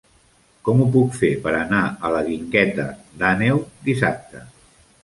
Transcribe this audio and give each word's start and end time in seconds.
Com 0.69 0.79
ho 0.81 0.87
puc 0.95 1.13
fer 1.19 1.29
per 1.43 1.53
anar 1.59 1.83
a 1.85 2.11
la 2.17 2.25
Guingueta 2.31 2.89
d'Àneu 3.23 3.63
dissabte? 3.93 4.45